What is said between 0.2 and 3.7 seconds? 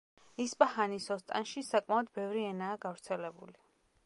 ისპაჰანის ოსტანში საკმაოდ ბევრი ენაა გავრცელებული.